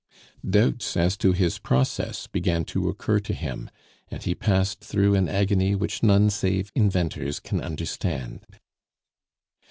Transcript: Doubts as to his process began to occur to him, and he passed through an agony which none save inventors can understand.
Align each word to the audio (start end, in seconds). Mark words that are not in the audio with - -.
Doubts 0.43 0.97
as 0.97 1.15
to 1.17 1.31
his 1.31 1.59
process 1.59 2.25
began 2.25 2.65
to 2.65 2.89
occur 2.89 3.19
to 3.19 3.35
him, 3.35 3.69
and 4.09 4.23
he 4.23 4.33
passed 4.33 4.79
through 4.83 5.13
an 5.13 5.29
agony 5.29 5.75
which 5.75 6.01
none 6.01 6.31
save 6.31 6.71
inventors 6.73 7.39
can 7.39 7.61
understand. 7.61 8.43